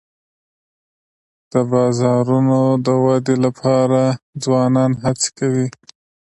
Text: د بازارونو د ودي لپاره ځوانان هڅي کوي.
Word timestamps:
د 1.51 1.53
بازارونو 1.71 2.59
د 2.85 2.87
ودي 3.05 3.35
لپاره 3.45 4.01
ځوانان 4.43 4.91
هڅي 5.03 5.29
کوي. 5.39 5.67